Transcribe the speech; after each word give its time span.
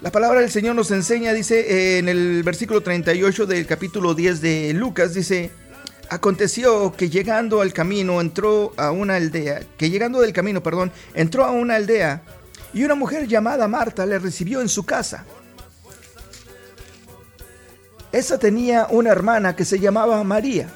La 0.00 0.10
palabra 0.10 0.40
del 0.40 0.50
Señor 0.50 0.74
nos 0.76 0.90
enseña, 0.92 1.34
dice 1.34 1.60
eh, 1.60 1.98
en 1.98 2.08
el 2.08 2.42
versículo 2.42 2.80
38 2.80 3.44
del 3.44 3.66
capítulo 3.66 4.14
10 4.14 4.40
de 4.40 4.72
Lucas, 4.72 5.12
dice, 5.12 5.50
aconteció 6.08 6.92
que 6.92 7.10
llegando 7.10 7.60
al 7.60 7.74
camino 7.74 8.18
entró 8.22 8.72
a 8.78 8.92
una 8.92 9.16
aldea, 9.16 9.60
que 9.76 9.90
llegando 9.90 10.22
del 10.22 10.32
camino, 10.32 10.62
perdón, 10.62 10.90
entró 11.12 11.44
a 11.44 11.50
una 11.50 11.74
aldea 11.74 12.22
y 12.72 12.82
una 12.82 12.94
mujer 12.94 13.28
llamada 13.28 13.68
Marta 13.68 14.06
le 14.06 14.18
recibió 14.18 14.62
en 14.62 14.70
su 14.70 14.86
casa. 14.86 15.26
Esa 18.10 18.38
tenía 18.38 18.86
una 18.88 19.10
hermana 19.10 19.54
que 19.54 19.66
se 19.66 19.78
llamaba 19.78 20.24
María, 20.24 20.70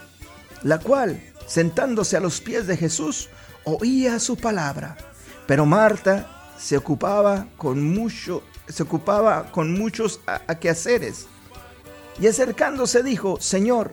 la 0.63 0.81
cual, 0.81 1.19
sentándose 1.47 2.19
a 2.19 2.21
los 2.21 2.43
pies 2.43 2.67
de 2.67 2.77
Jesús, 2.77 3.31
oía 3.65 4.19
su 4.19 4.37
palabra. 4.37 4.99
Pero 5.47 5.65
Marta 5.65 6.53
se 6.59 6.77
ocupaba 6.77 7.47
con 7.57 7.83
mucho 7.83 8.43
se 8.69 8.83
ocupaba 8.83 9.51
con 9.53 9.73
muchos 9.73 10.21
quehaceres. 10.61 11.27
Y 12.21 12.27
acercándose 12.27 13.03
dijo, 13.03 13.41
Señor, 13.41 13.93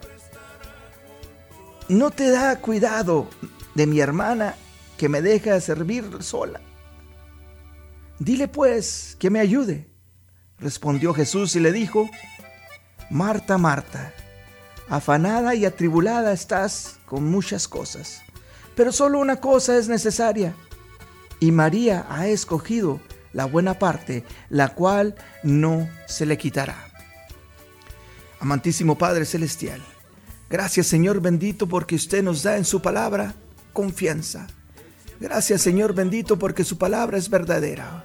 ¿no 1.87 2.11
te 2.11 2.29
da 2.29 2.59
cuidado 2.59 3.27
de 3.75 3.87
mi 3.87 3.99
hermana 3.99 4.55
que 4.97 5.09
me 5.09 5.21
deja 5.21 5.59
servir 5.59 6.21
sola? 6.21 6.61
Dile 8.19 8.47
pues 8.47 9.15
que 9.19 9.29
me 9.29 9.39
ayude. 9.39 9.89
Respondió 10.59 11.13
Jesús 11.13 11.55
y 11.55 11.59
le 11.59 11.71
dijo, 11.71 12.07
Marta, 13.09 13.57
Marta, 13.57 14.13
afanada 14.87 15.55
y 15.55 15.65
atribulada 15.65 16.31
estás 16.31 16.99
con 17.05 17.25
muchas 17.25 17.67
cosas, 17.67 18.21
pero 18.75 18.91
solo 18.91 19.19
una 19.19 19.37
cosa 19.37 19.77
es 19.77 19.87
necesaria, 19.87 20.53
y 21.39 21.51
María 21.51 22.05
ha 22.09 22.27
escogido 22.27 23.01
la 23.33 23.45
buena 23.45 23.79
parte, 23.79 24.23
la 24.49 24.69
cual 24.69 25.15
no 25.43 25.89
se 26.07 26.25
le 26.25 26.37
quitará. 26.37 26.75
Amantísimo 28.39 28.97
Padre 28.97 29.25
Celestial, 29.25 29.81
gracias 30.49 30.87
Señor 30.87 31.21
bendito 31.21 31.67
porque 31.67 31.95
usted 31.95 32.23
nos 32.23 32.43
da 32.43 32.57
en 32.57 32.65
su 32.65 32.81
palabra 32.81 33.35
confianza. 33.73 34.47
Gracias 35.19 35.61
Señor 35.61 35.93
bendito 35.93 36.39
porque 36.39 36.63
su 36.63 36.77
palabra 36.77 37.17
es 37.17 37.29
verdadera, 37.29 38.03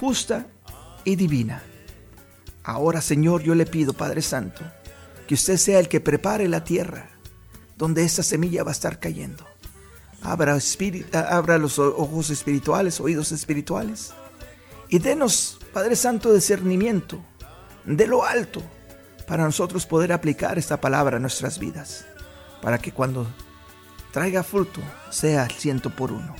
justa 0.00 0.46
y 1.04 1.16
divina. 1.16 1.62
Ahora 2.62 3.02
Señor 3.02 3.42
yo 3.42 3.54
le 3.54 3.66
pido 3.66 3.92
Padre 3.92 4.22
Santo 4.22 4.62
que 5.28 5.34
usted 5.34 5.58
sea 5.58 5.78
el 5.78 5.88
que 5.88 6.00
prepare 6.00 6.48
la 6.48 6.64
tierra 6.64 7.10
donde 7.76 8.04
esta 8.04 8.22
semilla 8.22 8.62
va 8.64 8.70
a 8.70 8.72
estar 8.72 8.98
cayendo. 8.98 9.44
Abra, 10.22 10.56
abra 11.28 11.58
los 11.58 11.78
ojos 11.78 12.30
espirituales, 12.30 12.98
oídos 13.00 13.32
espirituales 13.32 14.14
y 14.94 15.00
denos, 15.00 15.58
Padre 15.72 15.96
Santo, 15.96 16.32
discernimiento 16.32 17.18
de 17.84 18.06
lo 18.06 18.24
alto 18.24 18.62
para 19.26 19.42
nosotros 19.42 19.86
poder 19.86 20.12
aplicar 20.12 20.56
esta 20.56 20.80
palabra 20.80 21.16
a 21.16 21.20
nuestras 21.20 21.58
vidas, 21.58 22.06
para 22.62 22.78
que 22.78 22.92
cuando 22.92 23.26
traiga 24.12 24.44
fruto 24.44 24.80
sea 25.10 25.48
ciento 25.48 25.90
por 25.90 26.12
uno. 26.12 26.36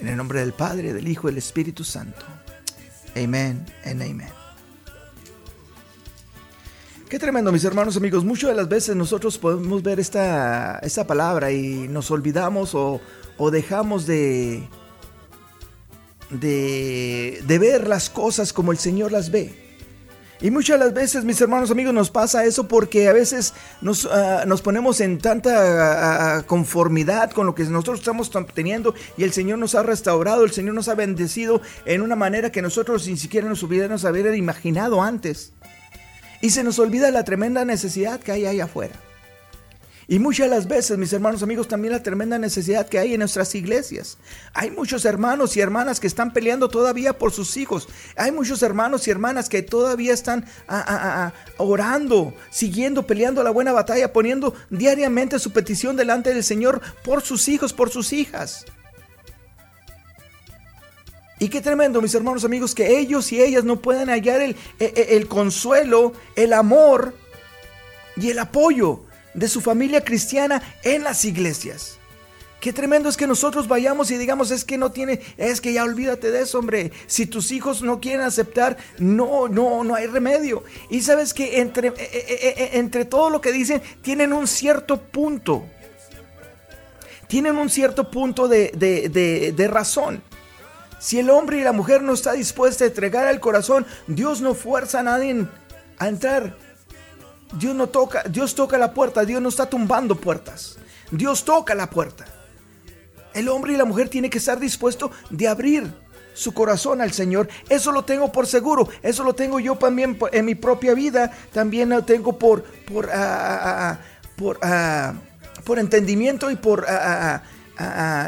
En 0.00 0.08
el 0.08 0.16
nombre 0.16 0.40
del 0.40 0.54
Padre, 0.54 0.92
del 0.92 1.06
Hijo 1.06 1.28
y 1.28 1.30
del 1.30 1.38
Espíritu 1.38 1.84
Santo. 1.84 2.26
Amén 3.14 3.64
en 3.84 4.02
amén. 4.02 4.32
Qué 7.08 7.20
tremendo, 7.20 7.52
mis 7.52 7.62
hermanos 7.62 7.96
amigos. 7.96 8.24
Muchas 8.24 8.50
de 8.50 8.56
las 8.56 8.68
veces 8.68 8.96
nosotros 8.96 9.38
podemos 9.38 9.84
ver 9.84 10.00
esta, 10.00 10.80
esta 10.80 11.06
palabra 11.06 11.52
y 11.52 11.86
nos 11.86 12.10
olvidamos 12.10 12.74
o, 12.74 13.00
o 13.38 13.50
dejamos 13.52 14.04
de, 14.04 14.68
de, 16.30 17.42
ver 17.46 17.88
las 17.88 18.10
cosas 18.10 18.52
como 18.52 18.72
el 18.72 18.78
Señor 18.78 19.12
las 19.12 19.30
ve. 19.30 19.54
Y 20.40 20.50
muchas 20.50 20.78
de 20.78 20.84
las 20.84 20.92
veces, 20.92 21.24
mis 21.24 21.40
hermanos 21.40 21.70
amigos, 21.70 21.94
nos 21.94 22.10
pasa 22.10 22.44
eso 22.44 22.68
porque 22.68 23.08
a 23.08 23.14
veces 23.14 23.54
nos, 23.80 24.04
ah, 24.04 24.44
nos 24.46 24.60
ponemos 24.60 25.00
en 25.00 25.16
tanta 25.16 26.44
conformidad 26.46 27.30
con 27.30 27.46
lo 27.46 27.54
que 27.54 27.64
nosotros 27.64 28.00
estamos 28.00 28.30
teniendo 28.52 28.94
y 29.16 29.24
el 29.24 29.32
Señor 29.32 29.58
nos 29.58 29.74
ha 29.74 29.82
restaurado, 29.82 30.44
el 30.44 30.52
Señor 30.52 30.74
nos 30.74 30.88
ha 30.88 30.94
bendecido 30.94 31.62
en 31.86 32.02
una 32.02 32.16
manera 32.16 32.52
que 32.52 32.60
nosotros 32.60 33.08
ni 33.08 33.16
siquiera 33.16 33.48
nos 33.48 33.62
hubiéramos 33.62 34.04
imaginado 34.36 35.02
antes. 35.02 35.54
Y 36.42 36.50
se 36.50 36.62
nos 36.62 36.78
olvida 36.78 37.10
la 37.10 37.24
tremenda 37.24 37.64
necesidad 37.64 38.20
que 38.20 38.32
hay 38.32 38.44
ahí 38.44 38.60
afuera. 38.60 38.94
Y 40.08 40.20
muchas 40.20 40.48
las 40.48 40.68
veces, 40.68 40.96
mis 40.98 41.12
hermanos 41.12 41.42
amigos, 41.42 41.66
también 41.66 41.92
la 41.92 42.02
tremenda 42.02 42.38
necesidad 42.38 42.88
que 42.88 43.00
hay 43.00 43.14
en 43.14 43.18
nuestras 43.18 43.52
iglesias. 43.56 44.18
Hay 44.54 44.70
muchos 44.70 45.04
hermanos 45.04 45.56
y 45.56 45.60
hermanas 45.60 45.98
que 45.98 46.06
están 46.06 46.32
peleando 46.32 46.68
todavía 46.68 47.18
por 47.18 47.32
sus 47.32 47.56
hijos. 47.56 47.88
Hay 48.16 48.30
muchos 48.30 48.62
hermanos 48.62 49.08
y 49.08 49.10
hermanas 49.10 49.48
que 49.48 49.62
todavía 49.62 50.14
están 50.14 50.46
orando, 51.56 52.34
siguiendo, 52.50 53.04
peleando 53.04 53.42
la 53.42 53.50
buena 53.50 53.72
batalla, 53.72 54.12
poniendo 54.12 54.54
diariamente 54.70 55.40
su 55.40 55.52
petición 55.52 55.96
delante 55.96 56.32
del 56.32 56.44
Señor 56.44 56.80
por 57.02 57.22
sus 57.22 57.48
hijos, 57.48 57.72
por 57.72 57.90
sus 57.90 58.12
hijas. 58.12 58.64
Y 61.40 61.48
qué 61.48 61.60
tremendo, 61.60 62.00
mis 62.00 62.14
hermanos 62.14 62.44
amigos, 62.44 62.76
que 62.76 62.98
ellos 63.00 63.32
y 63.32 63.42
ellas 63.42 63.64
no 63.64 63.82
puedan 63.82 64.08
hallar 64.08 64.40
el, 64.40 64.56
el, 64.78 64.92
el 64.94 65.26
consuelo, 65.26 66.12
el 66.36 66.52
amor 66.52 67.12
y 68.16 68.30
el 68.30 68.38
apoyo 68.38 69.05
de 69.36 69.48
su 69.48 69.60
familia 69.60 70.02
cristiana 70.02 70.60
en 70.82 71.04
las 71.04 71.24
iglesias. 71.24 71.98
Qué 72.60 72.72
tremendo 72.72 73.08
es 73.08 73.16
que 73.16 73.26
nosotros 73.26 73.68
vayamos 73.68 74.10
y 74.10 74.16
digamos, 74.16 74.50
es 74.50 74.64
que 74.64 74.78
no 74.78 74.90
tiene, 74.90 75.20
es 75.36 75.60
que 75.60 75.74
ya 75.74 75.84
olvídate 75.84 76.30
de 76.30 76.40
eso, 76.40 76.58
hombre. 76.58 76.90
Si 77.06 77.26
tus 77.26 77.52
hijos 77.52 77.82
no 77.82 78.00
quieren 78.00 78.22
aceptar, 78.22 78.78
no, 78.98 79.46
no, 79.46 79.84
no 79.84 79.94
hay 79.94 80.06
remedio. 80.06 80.64
Y 80.90 81.02
sabes 81.02 81.34
que 81.34 81.60
entre, 81.60 81.88
eh, 81.88 81.94
eh, 81.98 82.54
eh, 82.56 82.70
entre 82.72 83.04
todo 83.04 83.28
lo 83.30 83.40
que 83.40 83.52
dicen, 83.52 83.82
tienen 84.02 84.32
un 84.32 84.48
cierto 84.48 85.00
punto. 85.00 85.66
Tienen 87.28 87.56
un 87.56 87.68
cierto 87.68 88.10
punto 88.10 88.48
de, 88.48 88.72
de 89.54 89.68
razón. 89.68 90.22
Si 90.98 91.18
el 91.18 91.28
hombre 91.28 91.58
y 91.58 91.62
la 91.62 91.72
mujer 91.72 92.02
no 92.02 92.14
está 92.14 92.32
dispuesta 92.32 92.84
a 92.84 92.86
entregar 92.88 93.28
el 93.28 93.38
corazón, 93.38 93.84
Dios 94.06 94.40
no 94.40 94.54
fuerza 94.54 95.00
a 95.00 95.02
nadie 95.02 95.46
a 95.98 96.08
entrar. 96.08 96.56
Dios 97.52 97.74
no 97.74 97.88
toca, 97.88 98.24
Dios 98.24 98.54
toca 98.54 98.76
la 98.78 98.92
puerta, 98.92 99.24
Dios 99.24 99.40
no 99.40 99.48
está 99.48 99.66
tumbando 99.66 100.16
puertas. 100.16 100.78
Dios 101.10 101.44
toca 101.44 101.74
la 101.74 101.88
puerta. 101.88 102.24
El 103.34 103.48
hombre 103.48 103.74
y 103.74 103.76
la 103.76 103.84
mujer 103.84 104.08
tienen 104.08 104.30
que 104.30 104.38
estar 104.38 104.58
dispuestos 104.58 105.10
de 105.30 105.46
abrir 105.46 105.92
su 106.34 106.52
corazón 106.52 107.00
al 107.00 107.12
Señor. 107.12 107.48
Eso 107.68 107.92
lo 107.92 108.04
tengo 108.04 108.32
por 108.32 108.46
seguro. 108.46 108.88
Eso 109.02 109.24
lo 109.24 109.34
tengo 109.34 109.60
yo 109.60 109.76
también 109.76 110.18
en 110.32 110.44
mi 110.44 110.54
propia 110.54 110.94
vida. 110.94 111.30
También 111.52 111.88
lo 111.90 112.04
tengo 112.04 112.38
por, 112.38 112.62
por, 112.62 113.10
ah, 113.10 113.14
ah, 113.14 113.90
ah, 113.90 113.98
por, 114.36 114.58
por 115.64 115.78
entendimiento 115.78 116.50
y 116.50 116.56
por 116.56 116.86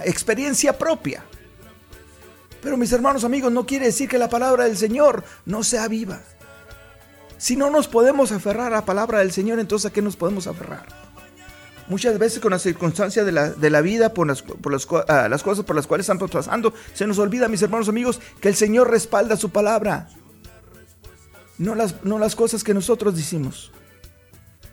experiencia 0.04 0.76
propia. 0.76 1.24
Pero 2.62 2.76
mis 2.76 2.92
hermanos 2.92 3.24
amigos, 3.24 3.52
no 3.52 3.66
quiere 3.66 3.86
decir 3.86 4.08
que 4.08 4.18
la 4.18 4.28
palabra 4.28 4.64
del 4.64 4.76
Señor 4.76 5.24
no 5.46 5.62
sea 5.62 5.86
viva. 5.88 6.20
Si 7.38 7.56
no 7.56 7.71
nos 7.71 7.87
podemos 7.87 8.32
aferrar 8.32 8.72
a 8.72 8.76
la 8.76 8.84
palabra 8.84 9.21
del 9.21 9.31
Señor, 9.31 9.60
entonces 9.60 9.91
¿a 9.91 9.93
qué 9.93 10.03
nos 10.03 10.16
podemos 10.16 10.49
aferrar? 10.49 10.87
Muchas 11.87 12.19
veces 12.19 12.41
con 12.41 12.50
las 12.50 12.62
circunstancias 12.62 13.25
de 13.25 13.32
la, 13.71 13.81
vida, 13.81 14.12
por, 14.12 14.26
las, 14.26 14.44
ah, 15.09 15.28
las, 15.31 15.43
cosas 15.43 15.65
por 15.65 15.75
las 15.75 15.87
cuales 15.87 16.04
estamos 16.04 16.31
pasando, 16.31 16.75
se 16.93 17.06
nos 17.06 17.19
olvida, 17.19 17.48
mis 17.48 17.62
hermanos 17.62 17.88
amigos, 17.88 18.21
que 18.41 18.48
el 18.48 18.56
Señor 18.56 18.91
respalda 18.91 19.37
su 19.37 19.50
palabra. 19.50 20.09
No 21.56 21.75
las, 21.75 22.04
no 22.04 22.19
las 22.19 22.37
cosas 22.37 22.62
que 22.62 22.75
nosotros 22.75 23.16
decimos. 23.16 23.72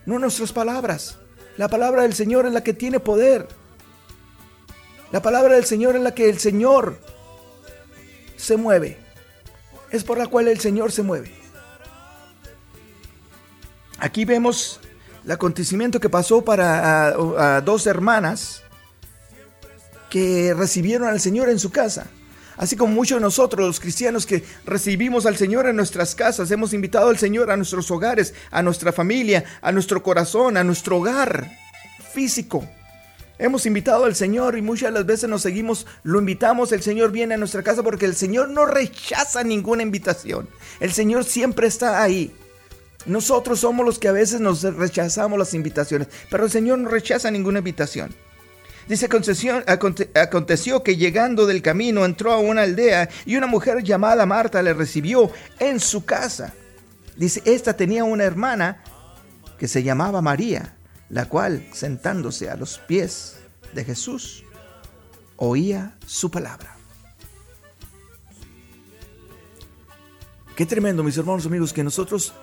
No 0.06 0.20
nuestras 0.20 0.52
palabras. 0.52 1.20
La 1.58 1.70
palabra 1.70 2.02
del 2.02 2.14
Señor 2.14 2.46
es 2.48 2.52
la 2.52 2.64
que 2.64 2.74
tiene 2.74 3.00
poder. 3.00 3.48
La 5.12 5.22
palabra 5.22 5.56
del 5.56 5.66
Señor 5.66 5.96
es 5.96 6.02
la 6.02 6.14
que 6.14 6.30
el 6.30 6.40
Señor 6.40 7.00
se 8.36 8.58
mueve. 8.58 8.98
Es 9.92 10.04
por 10.04 10.18
la 10.18 10.28
cual 10.28 10.48
el 10.48 10.60
Señor 10.60 10.92
se 10.92 11.04
mueve. 11.04 11.45
Aquí 14.06 14.24
vemos 14.24 14.80
el 15.26 15.32
acontecimiento 15.32 16.00
que 16.00 16.10
pasó 16.10 16.46
para 16.46 17.12
dos 17.62 17.88
hermanas 17.88 18.62
que 20.12 20.54
recibieron 20.54 21.08
al 21.08 21.20
Señor 21.20 21.50
en 21.50 21.58
su 21.58 21.72
casa. 21.72 22.06
Así 22.56 22.76
como 22.76 22.94
muchos 22.94 23.18
de 23.18 23.24
nosotros, 23.24 23.66
los 23.66 23.80
cristianos 23.80 24.28
que 24.28 24.44
recibimos 24.64 25.26
al 25.26 25.38
Señor 25.38 25.68
en 25.68 25.76
nuestras 25.76 26.14
casas, 26.14 26.52
hemos 26.52 26.72
invitado 26.72 27.10
al 27.10 27.18
Señor 27.18 27.50
a 27.50 27.58
nuestros 27.58 27.90
hogares, 27.90 28.36
a 28.52 28.62
nuestra 28.62 28.92
familia, 28.92 29.44
a 29.60 29.72
nuestro 29.72 30.04
corazón, 30.04 30.56
a 30.56 30.64
nuestro 30.64 30.98
hogar 30.98 31.50
físico. 32.14 32.64
Hemos 33.40 33.66
invitado 33.66 34.06
al 34.06 34.14
Señor 34.14 34.56
y 34.56 34.62
muchas 34.62 34.94
de 34.94 35.00
las 35.00 35.08
veces 35.08 35.28
nos 35.28 35.42
seguimos, 35.42 35.88
lo 36.04 36.20
invitamos, 36.20 36.72
el 36.74 36.84
Señor 36.84 37.12
viene 37.12 37.34
a 37.34 37.38
nuestra 37.38 37.64
casa 37.64 37.82
porque 37.82 38.06
el 38.06 38.16
Señor 38.16 38.50
no 38.50 38.68
rechaza 38.68 39.44
ninguna 39.44 39.82
invitación. 39.82 40.48
El 40.80 40.94
Señor 40.94 41.24
siempre 41.24 41.66
está 41.66 42.04
ahí. 42.04 42.32
Nosotros 43.06 43.60
somos 43.60 43.86
los 43.86 44.00
que 44.00 44.08
a 44.08 44.12
veces 44.12 44.42
nos 44.42 44.64
rechazamos 44.64 45.38
las 45.38 45.54
invitaciones, 45.54 46.08
pero 46.30 46.46
el 46.46 46.52
Señor 46.52 46.80
no 46.80 46.90
rechaza 46.90 47.30
ninguna 47.30 47.60
invitación. 47.60 48.16
Dice, 48.88 49.08
aconteció 50.16 50.84
que 50.84 50.96
llegando 50.96 51.48
del 51.48 51.62
camino 51.62 52.06
entró 52.06 52.32
a 52.34 52.38
una 52.38 52.64
aldea 52.64 53.10
y 53.26 53.36
una 53.36 53.48
mujer 53.48 53.84
llamada 53.84 54.26
Marta 54.26 54.62
le 54.62 54.74
recibió 54.74 55.32
en 55.60 55.80
su 55.80 56.06
casa. 56.06 56.54
Dice, 57.16 57.42
esta 57.46 57.76
tenía 57.76 58.04
una 58.04 58.26
hermana 58.26 58.84
que 59.58 59.68
se 59.68 59.82
llamaba 59.82 60.22
María, 60.22 60.76
la 61.10 61.26
cual, 61.28 61.68
sentándose 61.74 62.50
a 62.50 62.56
los 62.56 62.78
pies 62.78 63.38
de 63.74 63.84
Jesús, 63.84 64.44
oía 65.38 65.96
su 66.06 66.30
palabra. 66.30 66.76
Qué 70.56 70.66
tremendo, 70.66 71.04
mis 71.04 71.18
hermanos 71.18 71.46
amigos, 71.46 71.74
que 71.74 71.84
nosotros 71.84 72.34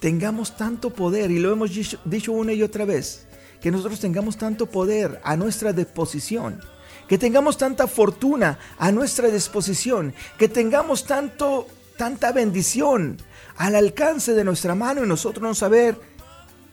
tengamos 0.00 0.56
tanto 0.56 0.90
poder, 0.90 1.30
y 1.30 1.38
lo 1.38 1.52
hemos 1.52 1.70
dicho, 2.04 2.32
una 2.32 2.52
y 2.52 2.62
otra 2.62 2.84
vez, 2.84 3.26
que 3.60 3.70
nosotros 3.70 4.00
tengamos 4.00 4.36
tanto 4.36 4.66
poder 4.66 5.20
a 5.22 5.36
nuestra 5.36 5.72
disposición, 5.72 6.60
que 7.06 7.18
tengamos 7.18 7.58
tanta 7.58 7.86
fortuna 7.86 8.58
a 8.78 8.90
nuestra 8.90 9.28
disposición, 9.28 10.14
que 10.38 10.48
tengamos 10.48 11.04
tanto, 11.04 11.66
tanta 11.96 12.32
bendición 12.32 13.18
al 13.56 13.74
alcance 13.74 14.32
de 14.32 14.44
nuestra 14.44 14.74
mano 14.74 15.04
y 15.04 15.08
nosotros 15.08 15.42
no 15.42 15.54
saber 15.54 16.00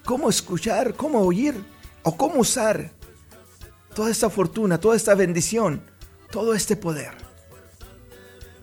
cómo 0.06 0.30
escuchar, 0.30 0.94
cómo 0.94 1.20
oír 1.20 1.56
o 2.04 2.16
cómo 2.16 2.40
usar 2.40 2.92
toda 3.94 4.10
esta 4.10 4.30
fortuna, 4.30 4.80
toda 4.80 4.96
esta 4.96 5.16
bendición, 5.16 5.82
todo 6.32 6.54
este 6.54 6.78
poder. 6.78 7.12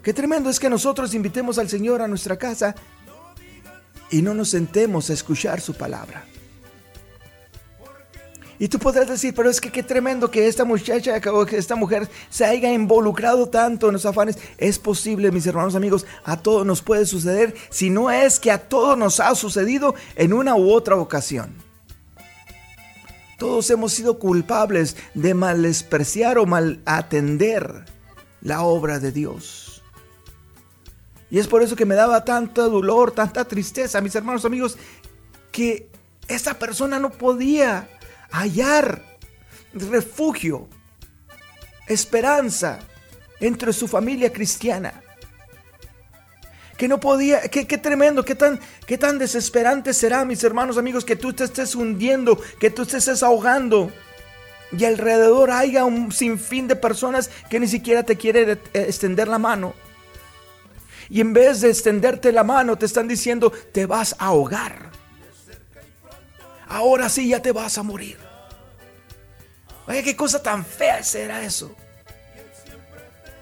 Qué 0.02 0.14
tremendo 0.14 0.49
es 0.49 0.61
que 0.61 0.70
nosotros 0.70 1.12
invitemos 1.14 1.58
al 1.58 1.69
Señor 1.69 2.00
a 2.00 2.08
nuestra 2.08 2.38
casa 2.38 2.75
y 4.10 4.22
no 4.22 4.34
nos 4.34 4.50
sentemos 4.50 5.10
a 5.10 5.12
escuchar 5.12 5.60
su 5.60 5.74
palabra. 5.74 6.24
Y 8.58 8.68
tú 8.68 8.78
podrás 8.78 9.08
decir, 9.08 9.34
pero 9.34 9.50
es 9.50 9.60
que 9.60 9.72
qué 9.72 9.82
tremendo 9.82 10.30
que 10.30 10.46
esta 10.46 10.64
muchacha 10.64 11.20
que 11.20 11.56
esta 11.56 11.74
mujer 11.74 12.08
se 12.30 12.44
haya 12.44 12.72
involucrado 12.72 13.48
tanto 13.48 13.88
en 13.88 13.94
los 13.94 14.06
afanes. 14.06 14.38
Es 14.58 14.78
posible, 14.78 15.32
mis 15.32 15.46
hermanos 15.46 15.74
amigos, 15.74 16.06
a 16.24 16.36
todos 16.36 16.64
nos 16.64 16.80
puede 16.80 17.04
suceder, 17.04 17.54
si 17.70 17.90
no 17.90 18.10
es 18.10 18.38
que 18.38 18.50
a 18.50 18.68
todos 18.68 18.96
nos 18.96 19.18
ha 19.20 19.34
sucedido 19.34 19.94
en 20.14 20.32
una 20.32 20.54
u 20.54 20.70
otra 20.72 20.96
ocasión. 20.96 21.54
Todos 23.38 23.68
hemos 23.70 23.92
sido 23.92 24.18
culpables 24.18 24.96
de 25.14 25.34
malespreciar 25.34 26.38
o 26.38 26.46
mal 26.46 26.80
atender 26.86 27.84
la 28.40 28.62
obra 28.62 29.00
de 29.00 29.10
Dios. 29.10 29.63
Y 31.31 31.38
es 31.38 31.49
por 31.49 31.62
eso 31.62 31.76
que 31.76 31.87
me 31.87 31.94
daba 31.94 32.25
tanto 32.25 32.69
dolor, 32.69 33.12
tanta 33.12 33.44
tristeza, 33.44 34.00
mis 34.00 34.15
hermanos 34.15 34.44
amigos, 34.44 34.76
que 35.50 35.88
esa 36.29 36.55
persona 36.59 36.99
no 36.99 37.11
podía 37.11 37.88
hallar 38.31 39.03
refugio, 39.73 40.69
esperanza 41.87 42.81
entre 43.41 43.73
su 43.73 43.88
familia 43.88 44.32
cristiana. 44.32 45.03
Que 46.76 46.88
no 46.88 46.99
podía, 46.99 47.41
qué, 47.43 47.65
tremendo, 47.79 48.25
qué 48.25 48.35
tan, 48.35 48.59
qué 48.87 48.99
tan 48.99 49.19
desesperante 49.19 49.94
será, 49.94 50.25
mis 50.25 50.43
hermanos 50.43 50.76
amigos, 50.76 51.05
que 51.05 51.15
tú 51.15 51.32
te 51.32 51.44
estés 51.44 51.76
hundiendo, 51.76 52.41
que 52.59 52.71
tú 52.71 52.85
te 52.85 52.97
estés 52.97 53.23
ahogando. 53.23 53.93
Y 54.76 54.85
alrededor 54.85 55.53
haya 55.53 55.85
un 55.85 56.11
sinfín 56.11 56.67
de 56.67 56.75
personas 56.75 57.31
que 57.49 57.61
ni 57.61 57.69
siquiera 57.69 58.03
te 58.03 58.17
quieren 58.17 58.59
extender 58.73 59.29
la 59.29 59.38
mano. 59.38 59.75
Y 61.08 61.20
en 61.20 61.32
vez 61.32 61.60
de 61.60 61.70
extenderte 61.70 62.32
la 62.32 62.44
mano, 62.44 62.76
te 62.76 62.86
están 62.86 63.08
diciendo, 63.08 63.52
te 63.72 63.86
vas 63.86 64.14
a 64.18 64.26
ahogar. 64.26 64.90
Ahora 66.66 67.08
sí 67.08 67.28
ya 67.28 67.40
te 67.40 67.52
vas 67.52 67.78
a 67.78 67.82
morir. 67.82 68.18
Oye, 69.86 70.02
qué 70.02 70.16
cosa 70.16 70.42
tan 70.42 70.64
fea 70.64 71.02
será 71.02 71.44
eso. 71.44 71.74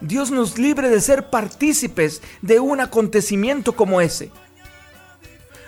Dios 0.00 0.32
nos 0.32 0.58
libre 0.58 0.88
de 0.88 1.00
ser 1.00 1.30
partícipes 1.30 2.20
de 2.40 2.58
un 2.58 2.80
acontecimiento 2.80 3.76
como 3.76 4.00
ese. 4.00 4.32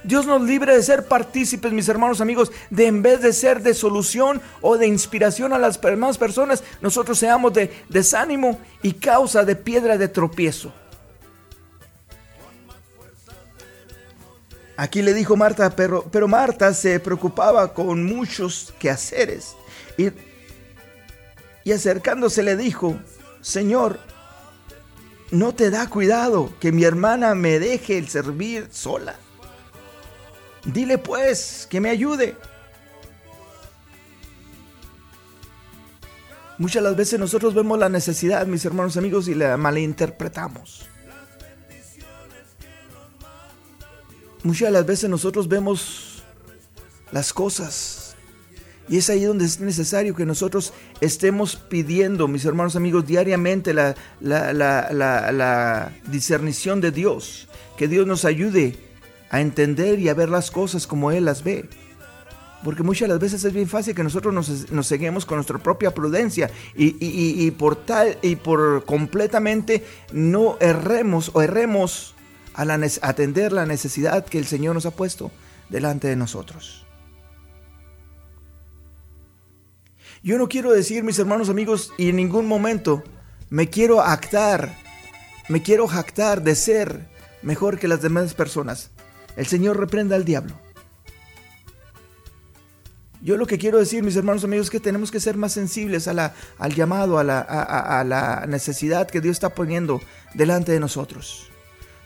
Dios 0.03 0.27
nos 0.27 0.43
libre 0.43 0.75
de 0.77 0.83
ser 0.83 1.07
partícipes, 1.07 1.73
mis 1.73 1.89
hermanos 1.89 2.21
amigos, 2.21 2.53
de 2.69 2.87
en 2.87 3.01
vez 3.01 3.23
de 3.23 3.33
ser 3.33 3.63
de 3.63 3.73
solución 3.73 4.43
o 4.61 4.77
de 4.77 4.87
inspiración 4.87 5.55
a 5.55 5.59
las 5.59 5.81
demás 5.81 6.19
personas, 6.19 6.63
nosotros 6.83 7.19
seamos 7.19 7.55
de 7.55 7.73
desánimo 7.89 8.61
y 8.83 8.93
causa 8.95 9.45
de 9.45 9.57
piedra 9.57 9.97
de 9.97 10.09
tropiezo. 10.09 10.75
Aquí 14.77 15.03
le 15.03 15.15
dijo 15.15 15.37
Marta, 15.37 15.71
pero, 15.71 16.05
pero 16.11 16.27
Marta 16.27 16.75
se 16.75 16.99
preocupaba 17.01 17.73
con 17.73 18.05
muchos 18.05 18.75
quehaceres 18.79 19.55
y 19.97 20.11
y 21.65 21.73
acercándose 21.73 22.43
le 22.43 22.57
dijo, 22.57 22.97
Señor, 23.41 23.99
¿no 25.31 25.55
te 25.55 25.71
da 25.71 25.89
cuidado 25.89 26.53
que 26.61 26.73
mi 26.73 26.85
hermana 26.85 27.35
me 27.35 27.59
deje 27.59 27.97
el 27.97 28.09
servir 28.09 28.69
sola? 28.71 29.17
Dile 30.65 30.99
pues 30.99 31.67
que 31.69 31.81
me 31.81 31.89
ayude. 31.89 32.37
Muchas 36.59 36.83
las 36.83 36.95
veces 36.95 37.19
nosotros 37.19 37.55
vemos 37.55 37.79
la 37.79 37.89
necesidad, 37.89 38.47
mis 38.47 38.65
hermanos 38.65 38.97
amigos, 38.97 39.27
y 39.27 39.35
la 39.35 39.57
malinterpretamos. 39.57 40.87
Muchas 44.45 44.71
las 44.71 44.87
veces 44.87 45.11
nosotros 45.11 45.49
vemos 45.49 46.23
las 47.11 47.33
cosas 47.33 48.05
y 48.89 48.99
es 48.99 49.09
ahí 49.09 49.25
donde 49.25 49.47
es 49.47 49.61
necesario 49.61 50.15
que 50.15 50.27
nosotros 50.27 50.75
estemos 51.01 51.57
pidiendo, 51.57 52.29
mis 52.29 52.45
hermanos 52.45 52.77
amigos, 52.77 53.07
diariamente 53.07 53.73
la, 53.73 53.95
la, 54.21 55.93
discernición 56.07 56.81
de 56.81 56.91
Dios. 56.91 57.49
Que 57.79 57.89
Dios 57.89 58.07
nos 58.07 58.25
ayude 58.25 58.77
a 59.31 59.41
entender 59.41 59.99
y 59.99 60.11
a 60.11 60.15
ver 60.15 60.29
las 60.29 60.51
cosas 60.51 60.87
como 60.87 61.11
Él 61.11 61.25
las 61.25 61.43
ve. 61.43 61.69
Porque 62.63 62.83
muchas 62.83 63.09
las 63.09 63.19
veces 63.19 63.43
es 63.45 63.53
bien 63.53 63.69
fácil 63.69 63.95
que 63.95 64.05
nosotros 64.05 64.35
nos, 64.71 64.87
seguimos 64.87 65.25
con 65.25 65.39
nuestra 65.39 65.59
propia 65.59 65.93
prudencia 65.93 66.51
y, 66.75 66.97
y, 67.01 67.51
por 67.53 67.77
tal 67.77 68.19
y 68.23 68.37
por 68.37 68.85
completamente 68.85 69.85
no 70.13 70.57
erremos 70.61 71.31
o 71.35 71.43
erremos 71.43 72.14
a 72.55 72.63
atender 73.09 73.53
la 73.53 73.67
necesidad 73.67 74.25
que 74.25 74.39
el 74.39 74.47
Señor 74.47 74.75
nos 74.75 74.87
ha 74.87 74.93
puesto 74.93 75.31
delante 75.69 76.09
de 76.09 76.17
nosotros. 76.17 76.87
Yo 80.23 80.39
no 80.39 80.49
quiero 80.49 80.73
decir, 80.73 81.03
mis 81.03 81.19
hermanos 81.19 81.51
amigos, 81.51 81.93
y 81.99 82.09
en 82.09 82.17
ningún 82.17 82.47
momento 82.47 83.03
me 83.51 83.69
quiero 83.69 84.01
actar, 84.01 84.75
me 85.49 85.63
quiero 85.63 85.87
jactar 85.87 86.43
de 86.43 86.55
ser 86.55 87.09
mejor 87.43 87.79
que 87.79 87.89
las 87.89 88.01
demás 88.01 88.33
personas. 88.33 88.91
El 89.37 89.47
Señor 89.47 89.79
reprenda 89.79 90.17
al 90.17 90.25
diablo. 90.25 90.55
Yo 93.21 93.37
lo 93.37 93.47
que 93.47 93.59
quiero 93.59 93.79
decir, 93.79 94.03
mis 94.03 94.17
hermanos 94.17 94.45
amigos, 94.45 94.67
es 94.67 94.71
que 94.71 94.81
tenemos 94.81 95.11
que 95.11 95.21
ser 95.21 95.37
más 95.37 95.53
sensibles 95.53 96.09
a 96.09 96.13
la, 96.13 96.35
al 96.59 96.75
llamado, 96.75 97.19
a 97.19 97.25
la, 97.25 97.41
a 97.41 98.05
la 98.05 98.45
necesidad 98.47 99.09
que 99.09 99.21
Dios 99.21 99.37
está 99.37 99.55
poniendo 99.55 100.01
delante 100.35 100.73
de 100.73 100.81
nosotros. 100.81 101.51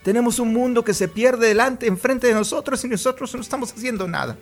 Tenemos 0.03 0.39
un 0.39 0.53
mundo 0.53 0.83
que 0.83 0.93
se 0.93 1.07
pierde 1.07 1.47
delante, 1.47 1.87
enfrente 1.87 2.27
de 2.27 2.33
nosotros 2.33 2.83
y 2.85 2.87
nosotros 2.87 3.33
no 3.35 3.41
estamos 3.41 3.71
haciendo 3.71 4.07
nada. 4.07 4.37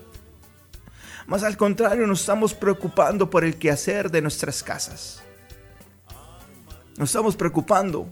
Más 1.26 1.44
al 1.44 1.58
contrario, 1.58 2.08
nos 2.08 2.22
estamos 2.22 2.54
preocupando 2.54 3.30
por 3.30 3.44
el 3.44 3.58
quehacer 3.58 4.10
de 4.12 4.22
nuestras 4.22 4.64
casas. 4.64 5.22
Nos 6.98 7.10
estamos 7.10 7.36
preocupando 7.36 8.08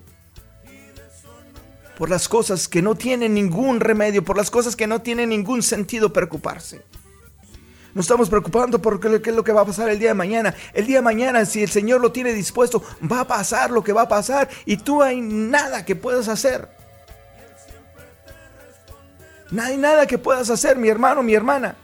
por 1.97 2.09
las 2.09 2.27
cosas 2.27 2.67
que 2.67 2.81
no 2.81 2.95
tienen 2.95 3.33
ningún 3.33 3.79
remedio, 3.79 4.23
por 4.23 4.35
las 4.35 4.51
cosas 4.51 4.75
que 4.75 4.85
no 4.85 5.01
tienen 5.01 5.29
ningún 5.29 5.63
sentido 5.63 6.11
preocuparse. 6.11 6.83
Nos 7.93 8.05
estamos 8.05 8.29
preocupando 8.29 8.81
por 8.81 8.99
qué 8.99 9.29
es 9.29 9.35
lo 9.35 9.43
que 9.45 9.53
va 9.53 9.61
a 9.61 9.65
pasar 9.65 9.87
el 9.87 9.97
día 9.97 10.09
de 10.09 10.15
mañana. 10.15 10.53
El 10.73 10.85
día 10.85 10.97
de 10.97 11.03
mañana, 11.03 11.45
si 11.45 11.63
el 11.63 11.69
Señor 11.69 12.01
lo 12.01 12.11
tiene 12.11 12.33
dispuesto, 12.33 12.83
va 13.09 13.21
a 13.21 13.27
pasar 13.27 13.71
lo 13.71 13.81
que 13.81 13.93
va 13.93 14.01
a 14.01 14.09
pasar 14.09 14.49
y 14.65 14.75
tú 14.75 15.01
hay 15.01 15.21
nada 15.21 15.85
que 15.85 15.95
puedas 15.95 16.27
hacer. 16.27 16.74
No 19.51 19.63
hay 19.63 19.77
nada 19.77 20.07
que 20.07 20.17
puedas 20.17 20.49
hacer, 20.49 20.77
mi 20.77 20.89
hermano, 20.89 21.23
mi 21.23 21.33
hermana 21.33 21.75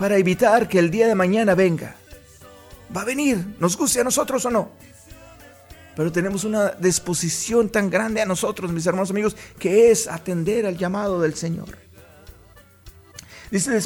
para 0.00 0.16
evitar 0.16 0.66
que 0.66 0.78
el 0.78 0.90
día 0.90 1.06
de 1.06 1.14
mañana 1.14 1.54
venga. 1.54 1.94
Va 2.96 3.02
a 3.02 3.04
venir, 3.04 3.54
nos 3.58 3.76
guste 3.76 4.00
a 4.00 4.04
nosotros 4.04 4.46
o 4.46 4.50
no. 4.50 4.70
Pero 5.94 6.10
tenemos 6.10 6.44
una 6.44 6.70
disposición 6.70 7.68
tan 7.68 7.90
grande 7.90 8.22
a 8.22 8.24
nosotros, 8.24 8.72
mis 8.72 8.86
hermanos 8.86 9.10
amigos, 9.10 9.36
que 9.58 9.90
es 9.90 10.08
atender 10.08 10.64
al 10.64 10.78
llamado 10.78 11.20
del 11.20 11.34
Señor. 11.34 11.76
Dice, 13.50 13.78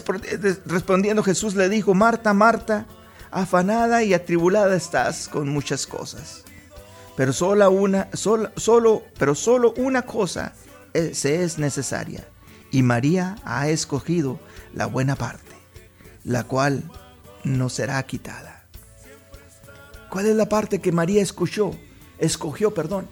respondiendo 0.67 1.25
Jesús 1.25 1.57
le 1.57 1.69
dijo, 1.69 1.95
Marta, 1.95 2.33
Marta, 2.33 2.87
afanada 3.33 4.05
y 4.05 4.15
atribulada 4.15 4.77
estás 4.77 5.29
con 5.29 5.49
muchas 5.49 5.85
cosas. 5.85 6.45
Pero 7.17 7.33
solo 7.33 7.69
una, 7.73 8.09
solo, 8.13 8.53
solo, 8.55 9.03
pero 9.19 9.35
solo 9.35 9.75
una 9.79 10.03
cosa 10.03 10.53
se 10.93 11.43
es 11.43 11.59
necesaria. 11.59 12.25
Y 12.75 12.83
María 12.83 13.37
ha 13.45 13.69
escogido 13.69 14.39
la 14.75 14.85
buena 14.85 15.17
parte 15.17 15.55
la 16.25 16.45
cual 16.45 16.91
no 17.45 17.69
será 17.69 18.03
quitada. 18.03 18.67
¿Cuál 20.11 20.27
es 20.27 20.37
la 20.37 20.49
parte 20.49 20.81
que 20.81 20.91
María 20.91 21.23
escuchó? 21.23 21.77
Escogió, 22.19 22.73
perdón. 22.73 23.09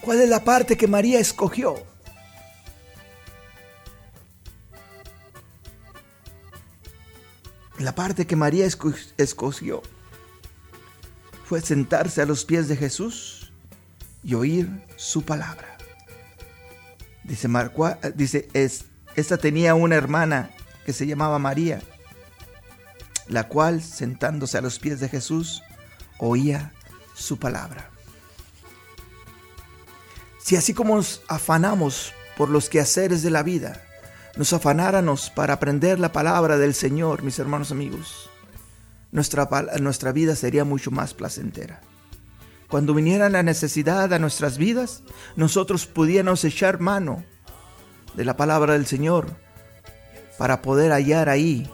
¿Cuál 0.00 0.20
es 0.20 0.28
la 0.28 0.42
parte 0.44 0.76
que 0.76 0.88
María 0.88 1.20
escogió? 1.20 1.74
La 7.78 7.94
parte 7.94 8.26
que 8.26 8.36
María 8.36 8.66
escogió 8.66 9.82
fue 11.44 11.60
sentarse 11.60 12.22
a 12.22 12.26
los 12.26 12.44
pies 12.44 12.68
de 12.68 12.76
Jesús 12.76 13.52
y 14.22 14.34
oír 14.34 14.84
su 14.96 15.22
palabra. 15.22 15.79
Dice, 17.24 17.48
Marco, 17.48 17.94
dice 18.14 18.48
es, 18.52 18.86
esta 19.16 19.36
tenía 19.36 19.74
una 19.74 19.96
hermana 19.96 20.50
que 20.84 20.92
se 20.92 21.06
llamaba 21.06 21.38
María, 21.38 21.80
la 23.28 23.48
cual, 23.48 23.82
sentándose 23.82 24.58
a 24.58 24.62
los 24.62 24.78
pies 24.78 25.00
de 25.00 25.08
Jesús, 25.08 25.62
oía 26.18 26.72
su 27.14 27.38
palabra. 27.38 27.90
Si 30.38 30.56
así 30.56 30.74
como 30.74 30.96
nos 30.96 31.22
afanamos 31.28 32.12
por 32.36 32.48
los 32.48 32.68
quehaceres 32.68 33.22
de 33.22 33.30
la 33.30 33.42
vida, 33.42 33.84
nos 34.36 34.52
afanáramos 34.52 35.30
para 35.30 35.54
aprender 35.54 35.98
la 35.98 36.12
palabra 36.12 36.56
del 36.56 36.74
Señor, 36.74 37.22
mis 37.22 37.38
hermanos 37.38 37.70
amigos, 37.70 38.30
nuestra, 39.12 39.48
nuestra 39.80 40.12
vida 40.12 40.34
sería 40.34 40.64
mucho 40.64 40.90
más 40.90 41.14
placentera. 41.14 41.80
Cuando 42.70 42.94
viniera 42.94 43.28
la 43.28 43.42
necesidad 43.42 44.12
a 44.12 44.20
nuestras 44.20 44.56
vidas, 44.56 45.02
nosotros 45.34 45.86
pudiéramos 45.86 46.44
echar 46.44 46.78
mano 46.78 47.24
de 48.14 48.24
la 48.24 48.36
palabra 48.36 48.74
del 48.74 48.86
Señor 48.86 49.26
para 50.38 50.62
poder 50.62 50.92
hallar 50.92 51.28
ahí 51.28 51.68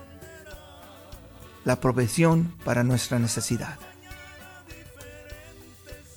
la 1.64 1.80
provisión 1.80 2.54
para 2.64 2.82
nuestra 2.82 3.18
necesidad. 3.18 3.78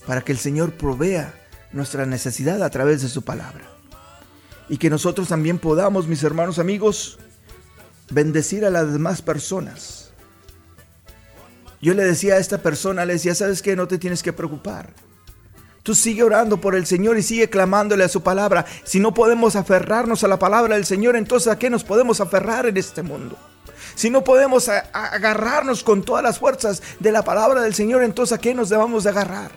Para 0.07 0.21
que 0.21 0.31
el 0.31 0.37
Señor 0.37 0.71
provea 0.71 1.33
nuestra 1.73 2.05
necesidad 2.05 2.63
a 2.63 2.69
través 2.69 3.01
de 3.01 3.09
su 3.09 3.23
palabra. 3.23 3.65
Y 4.69 4.77
que 4.77 4.89
nosotros 4.89 5.27
también 5.27 5.59
podamos, 5.59 6.07
mis 6.07 6.23
hermanos 6.23 6.57
amigos, 6.57 7.19
bendecir 8.11 8.63
a 8.63 8.69
las 8.69 8.93
demás 8.93 9.21
personas 9.21 9.98
yo 11.81 11.93
le 11.93 12.03
decía 12.03 12.35
a 12.35 12.39
esta 12.39 12.57
persona, 12.57 13.05
le 13.05 13.13
decía, 13.13 13.35
¿sabes 13.35 13.61
qué? 13.61 13.75
No 13.75 13.87
te 13.87 13.97
tienes 13.97 14.21
que 14.21 14.33
preocupar. 14.33 14.93
Tú 15.81 15.95
sigue 15.95 16.23
orando 16.23 16.59
por 16.59 16.75
el 16.75 16.85
Señor 16.85 17.17
y 17.17 17.23
sigue 17.23 17.49
clamándole 17.49 18.03
a 18.03 18.09
su 18.09 18.21
palabra. 18.21 18.65
Si 18.83 18.99
no 18.99 19.13
podemos 19.13 19.55
aferrarnos 19.55 20.23
a 20.23 20.27
la 20.27 20.37
palabra 20.37 20.75
del 20.75 20.85
Señor, 20.85 21.15
entonces 21.15 21.51
¿a 21.51 21.57
qué 21.57 21.69
nos 21.69 21.83
podemos 21.83 22.19
aferrar 22.19 22.65
en 22.65 22.77
este 22.77 23.01
mundo? 23.01 23.37
Si 23.95 24.09
no 24.09 24.23
podemos 24.23 24.69
agarrarnos 24.69 25.83
con 25.83 26.03
todas 26.03 26.23
las 26.23 26.37
fuerzas 26.37 26.83
de 26.99 27.11
la 27.11 27.23
palabra 27.23 27.61
del 27.61 27.73
Señor, 27.73 28.03
entonces 28.03 28.37
¿a 28.37 28.41
qué 28.41 28.53
nos 28.53 28.69
debemos 28.69 29.05
de 29.05 29.11
agarrar? 29.11 29.51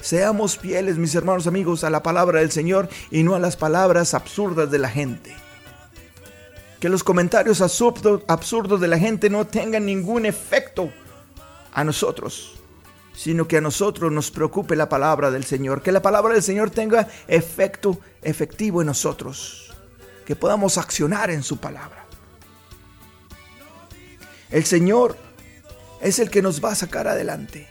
Seamos 0.00 0.58
fieles, 0.58 0.98
mis 0.98 1.14
hermanos 1.14 1.46
amigos, 1.46 1.84
a 1.84 1.90
la 1.90 2.02
palabra 2.02 2.40
del 2.40 2.50
Señor 2.50 2.88
y 3.10 3.22
no 3.22 3.34
a 3.34 3.40
las 3.40 3.56
palabras 3.56 4.14
absurdas 4.14 4.70
de 4.70 4.78
la 4.78 4.88
gente 4.88 5.34
que 6.80 6.88
los 6.88 7.02
comentarios 7.02 7.60
absurdos, 7.60 8.80
de 8.80 8.88
la 8.88 8.98
gente 8.98 9.30
no 9.30 9.46
tengan 9.46 9.86
ningún 9.86 10.26
efecto 10.26 10.92
a 11.72 11.82
nosotros, 11.84 12.54
sino 13.14 13.48
que 13.48 13.56
a 13.56 13.60
nosotros 13.60 14.12
nos 14.12 14.30
preocupe 14.30 14.76
la 14.76 14.88
palabra 14.88 15.30
del 15.30 15.44
Señor, 15.44 15.82
que 15.82 15.92
la 15.92 16.02
palabra 16.02 16.34
del 16.34 16.42
Señor 16.42 16.70
tenga 16.70 17.08
efecto 17.26 17.98
efectivo 18.22 18.80
en 18.80 18.86
nosotros, 18.86 19.74
que 20.24 20.36
podamos 20.36 20.78
accionar 20.78 21.30
en 21.30 21.42
su 21.42 21.56
palabra. 21.56 22.06
El 24.50 24.64
Señor 24.64 25.16
es 26.00 26.20
el 26.20 26.30
que 26.30 26.42
nos 26.42 26.64
va 26.64 26.72
a 26.72 26.76
sacar 26.76 27.08
adelante 27.08 27.66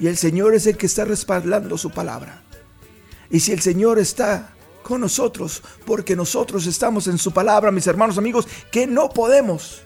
y 0.00 0.08
el 0.08 0.16
Señor 0.16 0.54
es 0.54 0.66
el 0.66 0.76
que 0.76 0.86
está 0.86 1.04
respaldando 1.04 1.78
su 1.78 1.90
palabra. 1.90 2.42
Y 3.30 3.40
si 3.40 3.52
el 3.52 3.60
Señor 3.60 3.98
está 3.98 4.54
con 4.84 5.00
nosotros, 5.00 5.62
porque 5.84 6.14
nosotros 6.14 6.66
estamos 6.66 7.08
en 7.08 7.18
su 7.18 7.32
palabra, 7.32 7.72
mis 7.72 7.88
hermanos 7.88 8.18
amigos, 8.18 8.46
que 8.70 8.86
no 8.86 9.08
podemos 9.08 9.82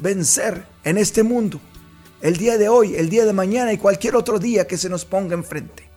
vencer 0.00 0.64
en 0.84 0.96
este 0.96 1.22
mundo, 1.22 1.60
el 2.22 2.38
día 2.38 2.56
de 2.56 2.70
hoy, 2.70 2.94
el 2.94 3.10
día 3.10 3.26
de 3.26 3.34
mañana 3.34 3.74
y 3.74 3.76
cualquier 3.76 4.16
otro 4.16 4.38
día 4.38 4.66
que 4.66 4.78
se 4.78 4.88
nos 4.88 5.04
ponga 5.04 5.34
enfrente. 5.34 5.90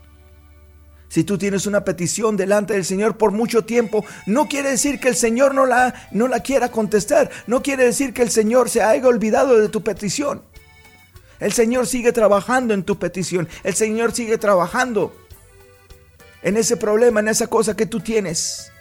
Si 1.08 1.24
tú 1.24 1.38
tienes 1.38 1.68
una 1.68 1.86
petición 1.86 2.36
delante 2.36 2.74
del 2.74 2.84
Señor 2.84 3.18
por 3.18 3.32
mucho 3.32 3.64
tiempo, 3.64 4.04
no 4.26 4.48
quiere 4.48 4.72
decir 4.72 5.00
que 5.00 5.10
el 5.10 5.16
Señor 5.16 5.54
no 5.54 5.68
la, 5.68 5.94
no 6.12 6.28
la 6.28 6.40
quiera 6.40 6.72
contestar, 6.72 7.30
no 7.46 7.62
quiere 7.62 7.86
decir 7.86 8.14
que 8.14 8.24
el 8.24 8.32
Señor 8.32 8.68
se 8.68 8.82
haya 8.82 9.08
olvidado 9.08 9.60
de 9.60 9.70
tu 9.70 9.84
petición. 9.84 10.42
El 11.40 11.54
Señor 11.54 11.86
sigue 11.86 12.14
trabajando 12.14 12.74
en 12.74 12.84
tu 12.84 12.98
petición, 12.98 13.48
el 13.64 13.76
Señor 13.76 14.14
sigue 14.14 14.38
trabajando 14.38 15.16
en 16.44 16.58
ese 16.58 16.78
problema, 16.78 17.22
en 17.22 17.30
esa 17.30 17.48
cosa 17.48 17.76
que 17.76 17.86
tú 17.86 18.02
tienes, 18.02 18.72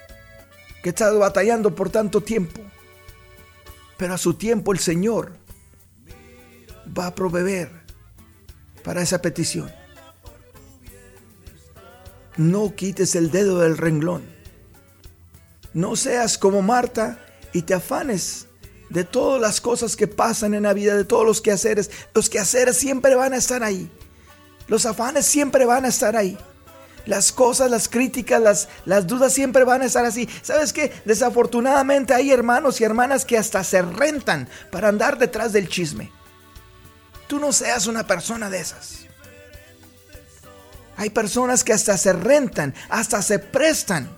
que 0.83 0.89
estás 0.89 1.17
batallando 1.17 1.73
por 1.73 1.89
tanto 1.89 2.21
tiempo. 2.21 2.61
Pero 3.97 4.13
a 4.13 4.17
su 4.17 4.33
tiempo 4.33 4.73
el 4.73 4.79
Señor 4.79 5.31
va 6.97 7.07
a 7.07 7.15
proveer 7.15 7.71
para 8.83 9.01
esa 9.01 9.21
petición. 9.21 9.71
No 12.35 12.75
quites 12.75 13.15
el 13.15 13.31
dedo 13.31 13.59
del 13.59 13.77
renglón. 13.77 14.23
No 15.73 15.95
seas 15.95 16.37
como 16.37 16.61
Marta 16.61 17.19
y 17.53 17.61
te 17.61 17.73
afanes 17.73 18.47
de 18.89 19.03
todas 19.03 19.39
las 19.39 19.61
cosas 19.61 19.95
que 19.95 20.07
pasan 20.07 20.53
en 20.53 20.63
la 20.63 20.73
vida, 20.73 20.95
de 20.95 21.05
todos 21.05 21.25
los 21.25 21.41
quehaceres. 21.41 21.89
Los 22.13 22.29
quehaceres 22.29 22.75
siempre 22.75 23.15
van 23.15 23.33
a 23.33 23.37
estar 23.37 23.63
ahí. 23.63 23.89
Los 24.67 24.85
afanes 24.85 25.25
siempre 25.25 25.65
van 25.65 25.85
a 25.85 25.87
estar 25.87 26.15
ahí. 26.15 26.37
Las 27.05 27.31
cosas, 27.31 27.69
las 27.69 27.89
críticas, 27.89 28.41
las, 28.41 28.69
las 28.85 29.05
dudas 29.07 29.33
siempre 29.33 29.63
van 29.63 29.81
a 29.81 29.85
estar 29.85 30.05
así. 30.05 30.29
¿Sabes 30.41 30.71
qué? 30.71 30.93
Desafortunadamente 31.05 32.13
hay 32.13 32.31
hermanos 32.31 32.79
y 32.79 32.85
hermanas 32.85 33.25
que 33.25 33.37
hasta 33.37 33.63
se 33.63 33.81
rentan 33.81 34.47
para 34.71 34.87
andar 34.87 35.17
detrás 35.17 35.51
del 35.51 35.67
chisme. 35.67 36.11
Tú 37.27 37.39
no 37.39 37.51
seas 37.51 37.87
una 37.87 38.07
persona 38.07 38.49
de 38.49 38.59
esas. 38.59 38.99
Hay 40.95 41.09
personas 41.09 41.63
que 41.63 41.73
hasta 41.73 41.97
se 41.97 42.13
rentan, 42.13 42.73
hasta 42.89 43.21
se 43.21 43.39
prestan. 43.39 44.09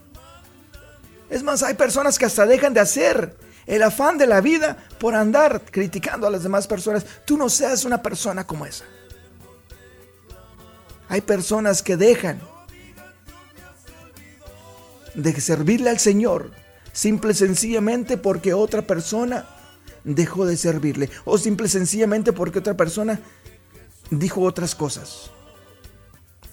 Es 1.30 1.42
más, 1.42 1.64
hay 1.64 1.74
personas 1.74 2.20
que 2.20 2.26
hasta 2.26 2.46
dejan 2.46 2.74
de 2.74 2.82
hacer 2.82 3.36
el 3.66 3.82
afán 3.82 4.18
de 4.18 4.28
la 4.28 4.42
vida 4.42 4.78
por 5.00 5.16
andar 5.16 5.62
criticando 5.72 6.28
a 6.28 6.30
las 6.30 6.44
demás 6.44 6.68
personas. 6.68 7.06
Tú 7.26 7.38
no 7.38 7.50
seas 7.50 7.86
una 7.86 8.02
persona 8.02 8.46
como 8.46 8.66
esa. 8.66 8.86
Hay 11.10 11.22
personas 11.22 11.82
que 11.82 11.98
dejan 11.98 12.42
de 15.16 15.40
servirle 15.40 15.90
al 15.90 16.00
Señor, 16.00 16.52
simple 16.94 17.32
y 17.32 17.36
sencillamente 17.36 18.18
porque 18.18 18.54
otra 18.54 18.82
persona 18.82 19.46
dejó 20.04 20.46
de 20.46 20.58
servirle, 20.58 21.10
o 21.26 21.38
simple 21.38 21.68
y 21.68 21.70
sencillamente 21.70 22.34
porque 22.34 22.60
otra 22.60 22.76
persona 22.76 23.20
dijo 24.10 24.42
otras 24.42 24.76
cosas. 24.76 25.32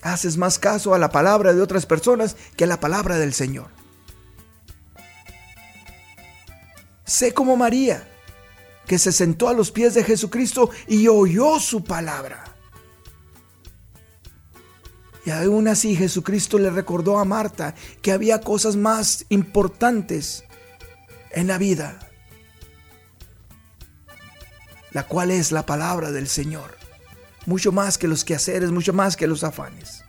Haces 0.00 0.36
más 0.36 0.58
caso 0.58 0.94
a 0.94 0.98
la 0.98 1.10
palabra 1.10 1.52
de 1.52 1.60
otras 1.60 1.86
personas 1.86 2.36
que 2.56 2.64
a 2.64 2.66
la 2.66 2.80
palabra 2.80 3.18
del 3.18 3.34
Señor. 3.34 3.68
Sé 7.04 7.34
como 7.34 7.56
María, 7.56 8.08
que 8.86 8.98
se 8.98 9.12
sentó 9.12 9.48
a 9.48 9.52
los 9.52 9.70
pies 9.70 9.94
de 9.94 10.02
Jesucristo 10.02 10.70
y 10.88 11.08
oyó 11.08 11.60
su 11.60 11.84
palabra. 11.84 12.51
Y 15.24 15.30
aún 15.30 15.68
así 15.68 15.94
Jesucristo 15.94 16.58
le 16.58 16.70
recordó 16.70 17.18
a 17.18 17.24
Marta 17.24 17.74
que 18.00 18.12
había 18.12 18.40
cosas 18.40 18.76
más 18.76 19.24
importantes 19.28 20.44
en 21.30 21.46
la 21.46 21.58
vida, 21.58 21.98
la 24.90 25.06
cual 25.06 25.30
es 25.30 25.52
la 25.52 25.64
palabra 25.64 26.10
del 26.10 26.28
Señor, 26.28 26.76
mucho 27.46 27.72
más 27.72 27.98
que 27.98 28.08
los 28.08 28.24
quehaceres, 28.24 28.72
mucho 28.72 28.92
más 28.92 29.16
que 29.16 29.26
los 29.26 29.44
afanes. 29.44 30.04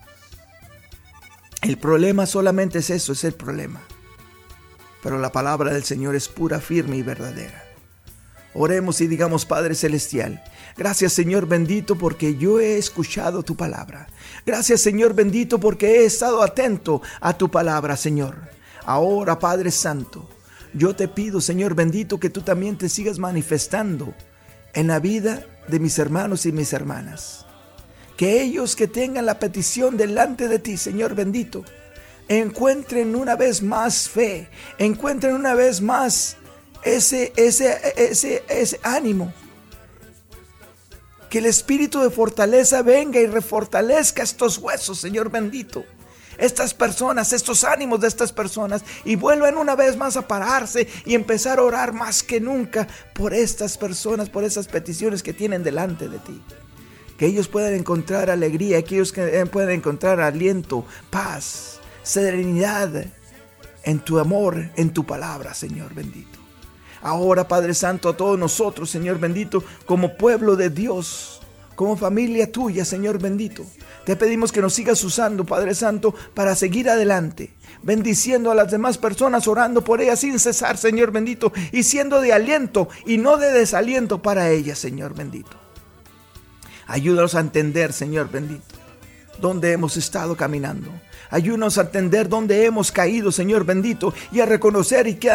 El 1.62 1.78
problema 1.78 2.26
solamente 2.26 2.80
es 2.80 2.90
eso, 2.90 3.14
es 3.14 3.24
el 3.24 3.34
problema. 3.34 3.82
Pero 5.02 5.20
la 5.20 5.32
palabra 5.32 5.74
del 5.74 5.84
Señor 5.84 6.16
es 6.16 6.28
pura, 6.28 6.60
firme 6.60 6.98
y 6.98 7.04
verdadera. 7.04 7.73
Oremos 8.56 9.02
y 9.02 9.08
digamos, 9.08 9.46
Padre 9.46 9.74
Celestial, 9.74 10.44
gracias 10.78 11.14
Señor 11.14 11.48
bendito 11.48 11.98
porque 11.98 12.38
yo 12.38 12.60
he 12.60 12.78
escuchado 12.78 13.42
tu 13.42 13.56
palabra. 13.56 14.08
Gracias 14.46 14.82
Señor 14.82 15.16
bendito 15.16 15.60
porque 15.60 16.02
he 16.02 16.06
estado 16.06 16.44
atento 16.44 17.02
a 17.20 17.36
tu 17.38 17.50
palabra, 17.50 17.98
Señor. 17.98 18.52
Ahora, 18.86 19.40
Padre 19.40 19.72
Santo, 19.72 20.30
yo 20.74 20.96
te 20.96 21.08
pido, 21.08 21.42
Señor 21.42 21.74
bendito, 21.74 22.20
que 22.20 22.30
tú 22.30 22.42
también 22.42 22.78
te 22.78 22.90
sigas 22.90 23.18
manifestando 23.18 24.14
en 24.74 24.88
la 24.88 25.00
vida 25.00 25.46
de 25.68 25.80
mis 25.80 25.98
hermanos 25.98 26.46
y 26.46 26.52
mis 26.52 26.74
hermanas. 26.74 27.46
Que 28.18 28.44
ellos 28.44 28.76
que 28.76 28.88
tengan 28.88 29.26
la 29.26 29.40
petición 29.40 29.98
delante 29.98 30.48
de 30.48 30.60
ti, 30.60 30.78
Señor 30.78 31.16
bendito, 31.16 31.64
encuentren 32.28 33.16
una 33.16 33.36
vez 33.36 33.64
más 33.64 34.10
fe, 34.10 34.50
encuentren 34.78 35.34
una 35.34 35.56
vez 35.56 35.82
más 35.82 36.38
ese, 36.84 37.34
ese, 37.36 37.80
ese, 37.96 38.44
ese 38.48 38.80
ánimo 38.84 39.34
Que 41.30 41.40
el 41.40 41.46
espíritu 41.46 42.02
de 42.02 42.10
fortaleza 42.10 42.82
venga 42.82 43.20
y 43.20 43.28
refortalezca 43.28 44.24
estos 44.24 44.58
huesos, 44.58 45.00
Señor 45.00 45.30
bendito 45.30 45.84
estas 46.38 46.74
personas, 46.74 47.34
estos 47.34 47.64
ánimos 47.64 48.02
de 48.02 48.08
estas 48.08 48.32
personas 48.32 48.84
y 49.06 49.16
vuelvan 49.16 49.58
una 49.58 49.76
vez 49.76 49.98
más 49.98 50.18
a 50.18 50.28
pararse 50.28 50.88
y 51.06 51.16
empezar 51.16 51.60
a 51.60 51.64
orar 51.64 51.94
más 51.94 52.24
que 52.24 52.40
nunca 52.40 52.88
por 53.14 53.34
estas 53.34 53.78
personas, 53.78 54.30
por 54.30 54.44
esas 54.44 54.68
peticiones 54.68 55.24
que 55.24 55.34
tienen 55.34 55.64
delante 55.64 56.10
de 56.10 56.20
ti. 56.20 56.42
Que 57.18 57.28
ellos 57.28 57.48
puedan 57.48 57.74
encontrar 57.74 58.30
alegría, 58.30 58.84
que 58.84 58.96
ellos 58.96 59.14
eh, 59.18 59.46
puedan 59.52 59.72
encontrar 59.72 60.20
aliento, 60.20 60.86
paz, 61.10 61.80
serenidad 62.02 63.06
en 63.84 64.00
tu 64.00 64.20
amor, 64.20 64.72
en 64.76 64.92
tu 64.92 65.06
palabra, 65.06 65.54
Señor 65.54 65.94
bendito. 65.94 66.43
Ahora, 67.04 67.50
Padre 67.50 67.74
Santo, 67.74 68.08
a 68.08 68.16
todos 68.16 68.40
nosotros, 68.40 68.90
Señor 68.90 69.20
bendito, 69.20 69.62
como 69.86 70.16
pueblo 70.16 70.56
de 70.56 70.70
Dios, 70.70 71.42
como 71.76 71.98
familia 71.98 72.50
tuya, 72.50 72.86
Señor 72.86 73.20
bendito. 73.20 73.66
Te 74.06 74.16
pedimos 74.16 74.54
que 74.54 74.62
nos 74.62 74.74
sigas 74.74 75.04
usando, 75.04 75.46
Padre 75.46 75.76
Santo, 75.76 76.16
para 76.34 76.56
seguir 76.56 76.90
adelante, 76.90 77.54
bendiciendo 77.82 78.52
a 78.52 78.56
las 78.56 78.72
demás 78.72 78.98
personas, 78.98 79.50
orando 79.50 79.84
por 79.84 80.00
ellas 80.00 80.22
sin 80.22 80.40
cesar, 80.40 80.78
Señor 80.78 81.12
bendito, 81.12 81.52
y 81.74 81.84
siendo 81.84 82.22
de 82.22 82.32
aliento 82.32 82.88
y 83.06 83.18
no 83.18 83.36
de 83.36 83.52
desaliento 83.52 84.22
para 84.22 84.50
ellas, 84.50 84.80
Señor 84.80 85.14
bendito. 85.14 85.58
Ayúdanos 86.88 87.36
a 87.36 87.42
entender, 87.42 87.92
Señor 87.92 88.32
bendito, 88.32 88.76
dónde 89.40 89.72
hemos 89.72 89.98
estado 89.98 90.36
caminando. 90.36 90.92
Ayúdanos 91.30 91.78
a 91.78 91.82
entender 91.82 92.30
dónde 92.30 92.66
hemos 92.66 92.92
caído, 92.92 93.32
Señor 93.32 93.66
bendito, 93.66 94.14
y 94.32 94.40
a 94.40 94.46
reconocer 94.46 95.08
y 95.08 95.16
que, 95.16 95.32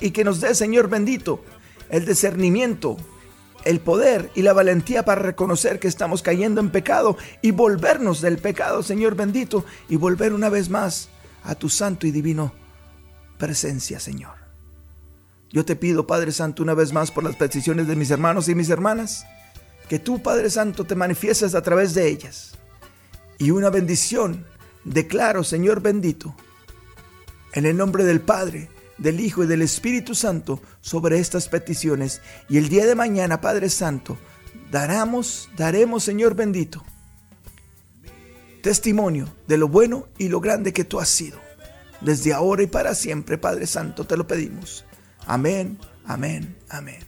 y 0.00 0.10
que 0.10 0.24
nos 0.24 0.40
dé, 0.40 0.54
Señor 0.54 0.88
bendito, 0.88 1.44
el 1.90 2.06
discernimiento 2.06 2.96
el 3.64 3.80
poder 3.80 4.30
y 4.34 4.42
la 4.42 4.52
valentía 4.52 5.04
para 5.04 5.22
reconocer 5.22 5.80
que 5.80 5.88
estamos 5.88 6.22
cayendo 6.22 6.60
en 6.60 6.70
pecado 6.70 7.16
y 7.42 7.50
volvernos 7.50 8.20
del 8.20 8.38
pecado, 8.38 8.82
Señor 8.82 9.14
bendito, 9.14 9.64
y 9.88 9.96
volver 9.96 10.32
una 10.32 10.48
vez 10.48 10.68
más 10.68 11.08
a 11.42 11.54
tu 11.54 11.68
santo 11.68 12.06
y 12.06 12.10
divino 12.10 12.52
presencia, 13.38 14.00
Señor. 14.00 14.44
Yo 15.50 15.64
te 15.64 15.76
pido, 15.76 16.06
Padre 16.06 16.32
Santo, 16.32 16.62
una 16.62 16.74
vez 16.74 16.92
más 16.92 17.10
por 17.10 17.24
las 17.24 17.36
peticiones 17.36 17.86
de 17.86 17.96
mis 17.96 18.10
hermanos 18.10 18.48
y 18.48 18.54
mis 18.54 18.70
hermanas, 18.70 19.24
que 19.88 19.98
tú, 19.98 20.22
Padre 20.22 20.50
Santo, 20.50 20.84
te 20.84 20.94
manifiestes 20.94 21.54
a 21.54 21.62
través 21.62 21.94
de 21.94 22.08
ellas. 22.08 22.58
Y 23.44 23.50
una 23.50 23.68
bendición 23.68 24.46
declaro, 24.84 25.44
Señor 25.44 25.82
bendito, 25.82 26.34
en 27.52 27.66
el 27.66 27.76
nombre 27.76 28.02
del 28.02 28.22
Padre, 28.22 28.70
del 28.96 29.20
Hijo 29.20 29.44
y 29.44 29.46
del 29.46 29.60
Espíritu 29.60 30.14
Santo 30.14 30.62
sobre 30.80 31.18
estas 31.18 31.48
peticiones. 31.48 32.22
Y 32.48 32.56
el 32.56 32.70
día 32.70 32.86
de 32.86 32.94
mañana, 32.94 33.42
Padre 33.42 33.68
Santo, 33.68 34.16
daremos, 34.70 35.50
daremos, 35.58 36.04
Señor 36.04 36.34
bendito, 36.34 36.82
testimonio 38.62 39.28
de 39.46 39.58
lo 39.58 39.68
bueno 39.68 40.08
y 40.16 40.28
lo 40.28 40.40
grande 40.40 40.72
que 40.72 40.84
tú 40.84 40.98
has 40.98 41.10
sido. 41.10 41.38
Desde 42.00 42.32
ahora 42.32 42.62
y 42.62 42.66
para 42.66 42.94
siempre, 42.94 43.36
Padre 43.36 43.66
Santo, 43.66 44.06
te 44.06 44.16
lo 44.16 44.26
pedimos. 44.26 44.86
Amén, 45.26 45.78
amén, 46.06 46.56
amén. 46.70 47.04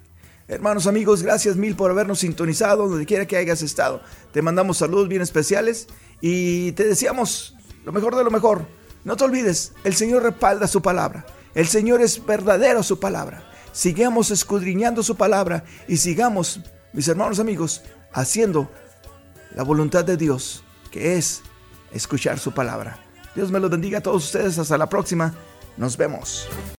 Hermanos, 0.48 0.86
amigos, 0.86 1.22
gracias 1.22 1.56
mil 1.56 1.76
por 1.76 1.90
habernos 1.90 2.18
sintonizado 2.18 2.88
donde 2.88 3.06
quiera 3.06 3.26
que 3.26 3.38
hayas 3.38 3.62
estado. 3.62 4.02
Te 4.32 4.42
mandamos 4.42 4.76
saludos 4.76 5.08
bien 5.08 5.22
especiales 5.22 5.88
y 6.20 6.72
te 6.72 6.84
deseamos 6.84 7.54
lo 7.84 7.92
mejor 7.92 8.16
de 8.16 8.24
lo 8.24 8.30
mejor. 8.30 8.66
No 9.04 9.16
te 9.16 9.24
olvides, 9.24 9.72
el 9.84 9.94
Señor 9.94 10.22
respalda 10.22 10.66
su 10.66 10.82
palabra. 10.82 11.24
El 11.54 11.66
Señor 11.66 12.00
es 12.02 12.24
verdadero 12.24 12.82
su 12.82 12.98
palabra. 12.98 13.44
Sigamos 13.72 14.30
escudriñando 14.30 15.02
su 15.02 15.16
palabra 15.16 15.64
y 15.86 15.98
sigamos, 15.98 16.60
mis 16.92 17.08
hermanos 17.08 17.38
amigos, 17.38 17.82
haciendo 18.12 18.70
la 19.54 19.62
voluntad 19.62 20.04
de 20.04 20.16
Dios, 20.16 20.64
que 20.90 21.16
es 21.16 21.42
escuchar 21.92 22.38
su 22.38 22.52
palabra. 22.52 22.98
Dios 23.34 23.50
me 23.50 23.60
lo 23.60 23.68
bendiga 23.68 23.98
a 23.98 24.02
todos 24.02 24.24
ustedes. 24.24 24.58
Hasta 24.58 24.78
la 24.78 24.88
próxima. 24.88 25.34
Nos 25.76 25.96
vemos. 25.96 26.48